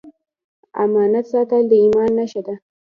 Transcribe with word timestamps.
امانت 0.83 1.25
ساتل 1.31 1.63
د 1.69 1.73
ایمان 1.83 2.09
نښه 2.17 2.41
ده 2.47 2.55